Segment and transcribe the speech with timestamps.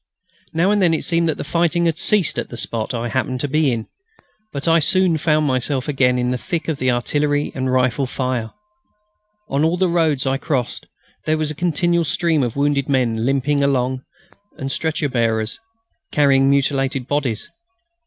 [0.51, 3.39] Now and then it seemed that the fighting had ceased at the spot I happened
[3.41, 3.85] to be in,
[4.51, 8.49] but I soon found myself again in the thick of the artillery and rifle fire.
[9.47, 10.87] On all the roads I crossed
[11.25, 14.01] there was a continual stream of wounded men limping along
[14.57, 15.59] and stretcher bearers
[16.11, 17.49] carrying mutilated bodies.